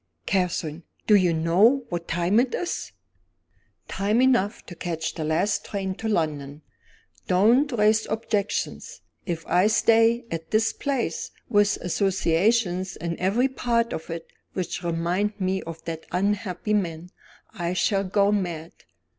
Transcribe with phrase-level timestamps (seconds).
[0.25, 0.81] "Catherine!
[1.05, 2.91] do you know what time it is?"
[3.87, 6.63] "Time enough to catch the last train to London.
[7.27, 9.01] Don't raise objections!
[9.27, 15.39] If I stay at this place, with associations in every part of it which remind
[15.39, 17.11] me of that unhappy man,
[17.53, 18.71] I shall go mad!